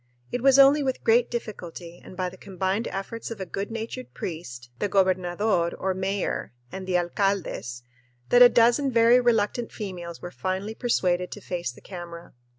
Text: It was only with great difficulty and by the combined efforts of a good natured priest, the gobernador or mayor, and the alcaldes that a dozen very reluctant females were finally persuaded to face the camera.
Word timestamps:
It 0.31 0.41
was 0.41 0.57
only 0.57 0.81
with 0.81 1.03
great 1.03 1.29
difficulty 1.29 2.01
and 2.03 2.17
by 2.17 2.27
the 2.29 2.35
combined 2.35 2.87
efforts 2.87 3.29
of 3.29 3.39
a 3.39 3.45
good 3.45 3.69
natured 3.69 4.15
priest, 4.15 4.71
the 4.79 4.89
gobernador 4.89 5.75
or 5.77 5.93
mayor, 5.93 6.53
and 6.71 6.87
the 6.87 6.97
alcaldes 6.97 7.83
that 8.29 8.41
a 8.41 8.49
dozen 8.49 8.89
very 8.91 9.19
reluctant 9.21 9.71
females 9.71 10.19
were 10.19 10.31
finally 10.31 10.73
persuaded 10.73 11.29
to 11.33 11.39
face 11.39 11.71
the 11.71 11.81
camera. 11.81 12.33